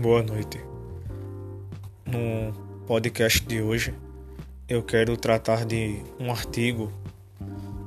[0.00, 0.58] Boa noite.
[2.06, 2.54] No
[2.86, 3.92] podcast de hoje,
[4.66, 6.90] eu quero tratar de um artigo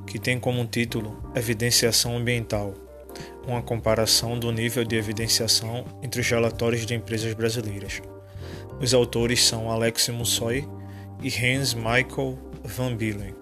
[0.06, 2.72] que tem como título Evidenciação Ambiental
[3.44, 8.00] uma comparação do nível de evidenciação entre os relatórios de empresas brasileiras.
[8.80, 10.68] Os autores são Alex Mussoy
[11.20, 13.34] e Hans Michael Van Billen.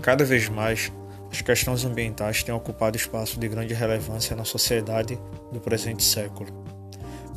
[0.00, 0.92] Cada vez mais,
[1.28, 5.18] as questões ambientais têm ocupado espaço de grande relevância na sociedade
[5.52, 6.63] do presente século,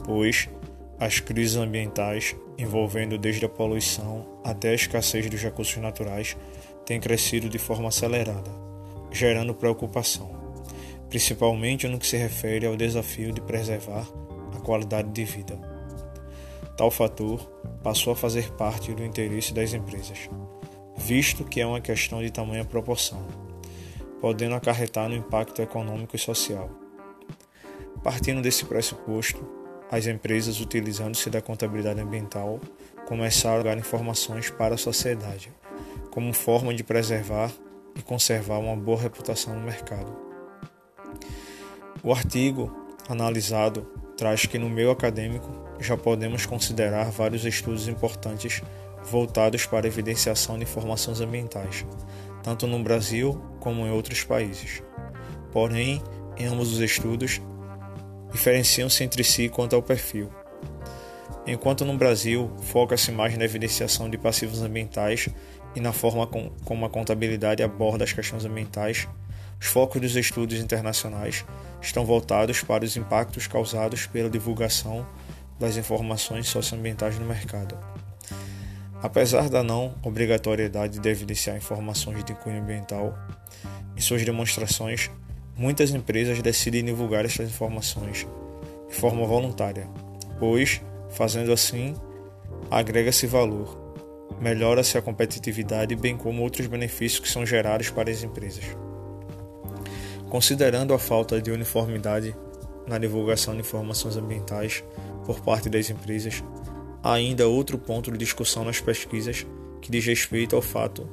[0.08, 0.50] pois
[0.98, 6.36] as crises ambientais, envolvendo desde a poluição até a escassez dos recursos naturais,
[6.86, 8.50] têm crescido de forma acelerada,
[9.12, 10.32] gerando preocupação,
[11.10, 14.08] principalmente no que se refere ao desafio de preservar
[14.56, 15.60] a qualidade de vida.
[16.78, 17.40] Tal fator
[17.84, 20.30] passou a fazer parte do interesse das empresas,
[20.96, 23.28] visto que é uma questão de tamanha proporção,
[24.22, 26.70] podendo acarretar no impacto econômico e social.
[28.04, 29.57] Partindo desse pressuposto,
[29.92, 32.60] as empresas, utilizando-se da contabilidade ambiental,
[33.08, 35.52] começaram a dar informações para a sociedade,
[36.12, 37.52] como forma de preservar
[37.96, 40.14] e conservar uma boa reputação no mercado.
[42.04, 42.72] O artigo
[43.08, 45.50] analisado traz que no meio acadêmico
[45.80, 48.62] já podemos considerar vários estudos importantes
[49.04, 51.86] voltados para a evidenciação de informações ambientais,
[52.44, 54.84] tanto no Brasil como em outros países.
[55.52, 56.02] Porém,
[56.36, 57.42] em ambos os estudos,
[58.32, 60.32] diferenciam-se entre si quanto ao perfil.
[61.46, 65.30] Enquanto no Brasil foca-se mais na evidenciação de passivos ambientais
[65.76, 69.08] e na forma com, como a contabilidade aborda as questões ambientais,
[69.60, 71.46] os focos dos estudos internacionais
[71.82, 75.08] estão voltados para os impactos causados pela divulgação
[75.60, 77.78] das informações socioambientais no mercado.
[79.02, 83.18] Apesar da não obrigatoriedade de evidenciar informações de cunho ambiental,
[83.96, 85.10] em suas demonstrações,
[85.58, 88.28] muitas empresas decidem divulgar essas informações
[88.88, 89.88] de forma voluntária,
[90.40, 91.96] pois, fazendo assim,
[92.70, 93.78] agrega-se valor,
[94.40, 98.64] melhora-se a competitividade, bem como outros benefícios que são gerados para as empresas.
[100.30, 102.36] Considerando a falta de uniformidade
[102.86, 104.84] na divulgação de informações ambientais
[105.26, 106.44] por parte das empresas,
[107.02, 109.46] há ainda outro ponto de discussão nas pesquisas
[109.82, 111.10] que diz respeito ao fato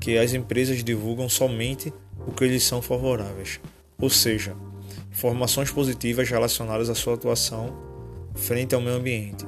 [0.00, 1.92] que as empresas divulgam somente
[2.26, 3.60] o que lhes são favoráveis,
[4.02, 4.54] ou seja,
[5.10, 7.74] informações positivas relacionadas à sua atuação
[8.34, 9.46] frente ao meio ambiente.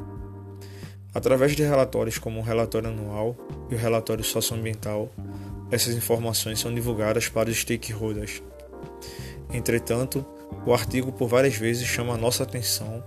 [1.13, 3.37] Através de relatórios como o relatório anual
[3.71, 5.11] e o relatório socioambiental,
[5.71, 8.43] essas informações são divulgadas para os stakeholders
[9.53, 10.27] Entretanto,
[10.67, 13.03] o artigo por várias vezes chama nossa atenção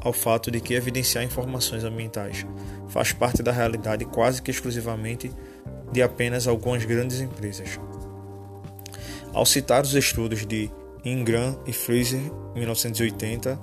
[0.00, 2.44] ao fato de que evidenciar informações ambientais
[2.88, 5.30] faz parte da realidade quase que exclusivamente
[5.92, 7.78] de apenas algumas grandes empresas.
[9.32, 10.70] Ao citar os estudos de
[11.04, 12.20] Ingram e Fraser,
[12.54, 13.58] 1980,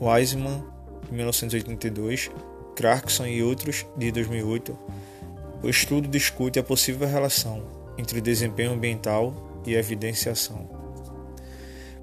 [0.00, 0.64] Wiseman,
[1.10, 2.30] 1982,
[2.76, 4.76] Clarkson e outros, de 2008,
[5.62, 7.62] o estudo discute a possível relação
[7.96, 10.68] entre desempenho ambiental e evidenciação.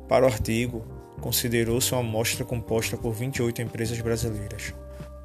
[0.07, 0.85] Para o artigo,
[1.19, 4.73] considerou-se uma amostra composta por 28 empresas brasileiras,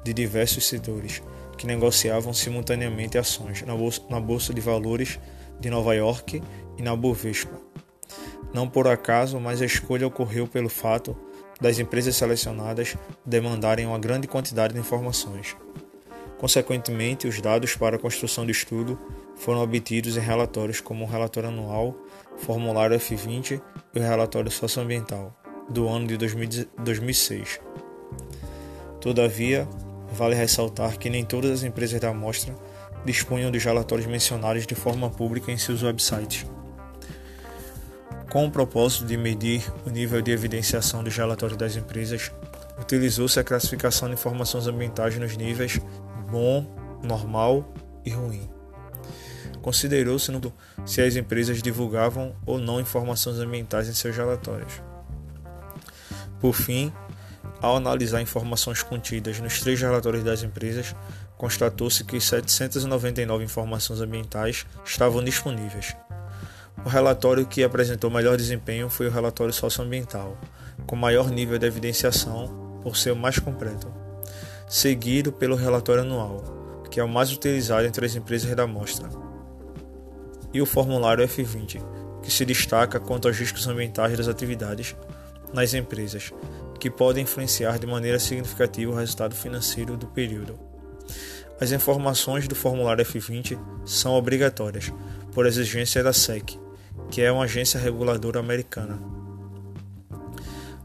[0.03, 1.21] de diversos setores,
[1.57, 5.19] que negociavam simultaneamente ações na Bolsa, de Valores
[5.59, 6.41] de Nova York
[6.77, 7.66] e na Bovespa.
[8.57, 11.15] Não por acaso, mas a escolha ocorreu pelo fato
[11.61, 15.55] das empresas selecionadas demandarem uma grande quantidade de informações.
[16.39, 18.99] Consequentemente, os dados para a construção do estudo
[19.35, 21.95] foram obtidos em relatórios como o relatório anual
[22.37, 23.61] formulário F20
[23.93, 25.39] e o relatório socioambiental
[25.69, 27.59] do ano de 2006.
[28.99, 29.67] Todavia,
[30.11, 32.55] vale ressaltar que nem todas as empresas da amostra
[33.05, 36.56] dispunham dos relatórios mencionados de forma pública em seus websites.
[38.31, 42.31] Com o propósito de medir o nível de evidenciação dos relatórios das empresas,
[42.79, 45.79] utilizou-se a classificação de informações ambientais nos níveis
[46.29, 46.65] bom,
[47.01, 47.73] normal
[48.05, 48.49] e ruim.
[49.61, 50.31] Considerou-se
[50.85, 54.81] se as empresas divulgavam ou não informações ambientais em seus relatórios.
[56.39, 56.91] Por fim,
[57.61, 60.93] ao analisar informações contidas nos três relatórios das empresas,
[61.37, 65.95] constatou-se que 799 informações ambientais estavam disponíveis.
[66.87, 70.37] O relatório que apresentou melhor desempenho foi o relatório socioambiental,
[70.85, 73.93] com maior nível de evidenciação por ser o mais completo,
[74.69, 79.09] seguido pelo relatório anual, que é o mais utilizado entre as empresas da amostra
[80.53, 81.83] e o formulário F20,
[82.23, 84.95] que se destaca quanto aos riscos ambientais das atividades
[85.53, 86.31] nas empresas,
[86.79, 90.57] que podem influenciar de maneira significativa o resultado financeiro do período.
[91.59, 94.89] As informações do formulário F20 são obrigatórias,
[95.33, 96.57] por exigência da SEC,
[97.09, 98.99] que é uma agência reguladora americana.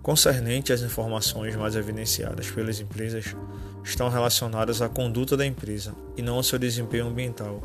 [0.02, 3.36] concernente às informações mais evidenciadas pelas empresas
[3.84, 7.62] estão relacionadas à conduta da empresa e não ao seu desempenho ambiental,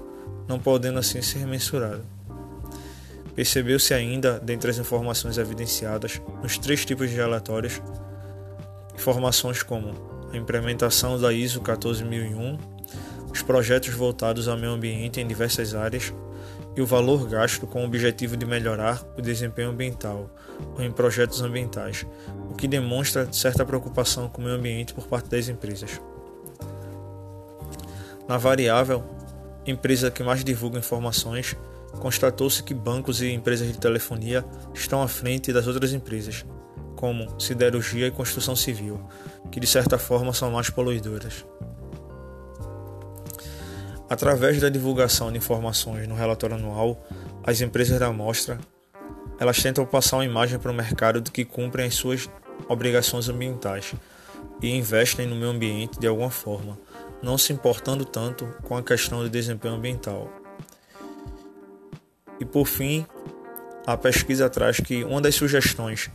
[0.48, 2.06] não podendo assim ser mensurado.
[3.36, 7.82] Percebeu-se ainda, dentre as informações evidenciadas nos três tipos de relatórios,
[8.96, 9.94] informações como
[10.32, 12.58] a implementação da ISO 14001,
[13.32, 16.12] os projetos voltados ao meio ambiente em diversas áreas
[16.78, 20.30] e o valor gasto com o objetivo de melhorar o desempenho ambiental
[20.76, 22.06] ou em projetos ambientais,
[22.52, 26.00] o que demonstra certa preocupação com o meio ambiente por parte das empresas.
[28.28, 29.04] Na variável,
[29.66, 31.56] empresa que mais divulga informações,
[32.00, 36.46] constatou-se que bancos e empresas de telefonia estão à frente das outras empresas,
[36.96, 39.00] como siderurgia e construção civil,
[39.52, 41.44] que de certa forma são mais poluidoras.
[44.10, 47.06] Através da divulgação de informações no relatório anual,
[47.44, 48.58] as empresas da amostra
[49.40, 52.30] elas tentam passar uma imagem para o mercado de que cumprem as suas
[52.68, 53.94] obrigações ambientais
[54.62, 56.78] e investem no meio ambiente de alguma forma,
[57.22, 60.32] não se importando tanto com a questão de desempenho ambiental.
[62.40, 63.06] E por fim,
[63.86, 66.10] a pesquisa traz que uma das sugestões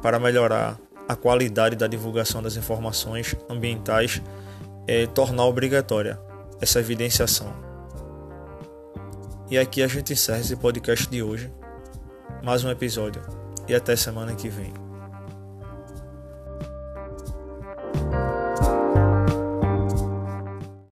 [0.00, 0.78] para melhorar
[1.08, 4.22] a qualidade da divulgação das informações ambientais
[4.86, 6.18] é tornar obrigatória
[6.62, 7.52] essa evidenciação.
[9.50, 11.52] E aqui a gente encerra esse podcast de hoje.
[12.40, 13.20] Mais um episódio.
[13.68, 14.72] E até semana que vem.